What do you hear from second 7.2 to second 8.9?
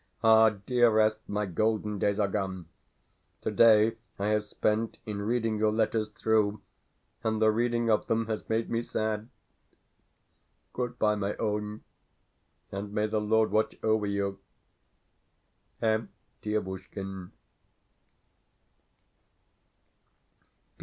and the reading of them has made me